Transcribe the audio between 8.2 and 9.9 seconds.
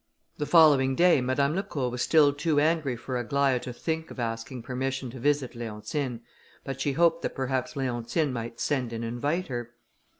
might send and invite her.